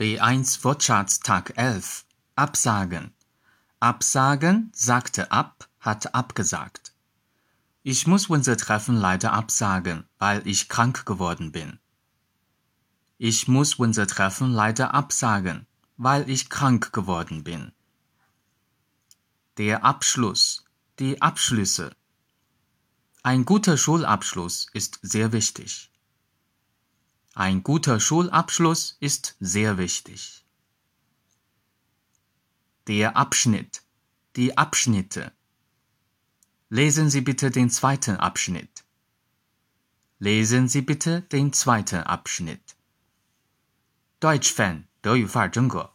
[0.00, 2.06] B1 Wortschatztag 11.
[2.34, 3.12] Absagen.
[3.80, 6.94] Absagen sagte ab, hat abgesagt.
[7.82, 11.80] Ich muss unser Treffen leider absagen, weil ich krank geworden bin.
[13.18, 15.66] Ich muss unser Treffen leider absagen,
[15.98, 17.70] weil ich krank geworden bin.
[19.58, 20.64] Der Abschluss,
[20.98, 21.94] die Abschlüsse.
[23.22, 25.89] Ein guter Schulabschluss ist sehr wichtig.
[27.33, 30.45] Ein guter Schulabschluss ist sehr wichtig.
[32.87, 33.83] Der Abschnitt,
[34.35, 35.31] die Abschnitte.
[36.69, 38.83] Lesen Sie bitte den zweiten Abschnitt.
[40.19, 42.75] Lesen Sie bitte den zweiten Abschnitt.
[44.19, 45.93] Deutsch Fan 德语范儿真格